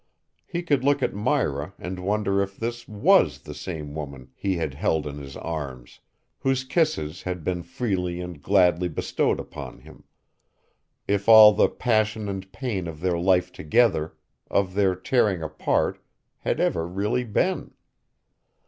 [0.47, 4.73] He could look at Myra and wonder if this was the same woman he had
[4.73, 5.99] held in his arms,
[6.39, 10.05] whose kisses had been freely and gladly bestowed upon him;
[11.07, 14.15] if all the passion and pain of their life together,
[14.49, 15.99] of their tearing apart,
[16.39, 17.75] had ever really been.